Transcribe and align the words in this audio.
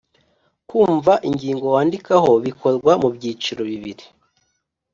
Kumva 0.69 1.13
ingingo 1.29 1.65
wandikaho 1.75 2.31
bikorwa 2.45 2.91
mu 3.01 3.09
byiciro 3.15 3.61
bibiri: 3.69 4.05